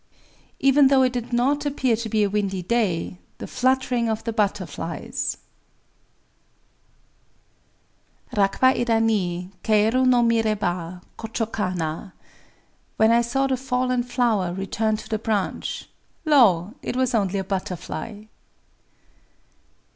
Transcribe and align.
[Even 0.59 0.87
though 0.87 1.03
it 1.03 1.13
did 1.13 1.31
not 1.31 1.63
appear 1.63 1.95
to 1.95 2.09
be 2.09 2.23
a 2.23 2.27
windy 2.31 2.63
day, 2.63 3.19
the 3.37 3.45
fluttering 3.45 4.09
of 4.09 4.23
the 4.23 4.33
butterflies—!] 4.33 5.37
Rakkwa 8.33 8.73
éda 8.75 8.99
ni 8.99 9.51
Kaëru 9.63 10.09
to 10.09 10.23
miréba— 10.25 11.03
Kochō 11.19 11.53
kana! 11.53 12.13
[_When 12.99 13.11
I 13.11 13.21
saw 13.21 13.45
the 13.45 13.55
fallen 13.55 14.01
flower 14.01 14.51
return 14.55 14.97
to 14.97 15.07
the 15.07 15.19
branch—lo! 15.19 16.73
it 16.81 16.95
was 16.95 17.13
only 17.13 17.37
a 17.37 17.43
butterfly! 17.43 18.23